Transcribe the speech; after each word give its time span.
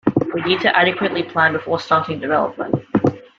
We 0.33 0.41
need 0.41 0.61
to 0.61 0.75
adequately 0.75 1.21
plan 1.21 1.53
before 1.53 1.79
starting 1.79 2.19
development. 2.19 2.73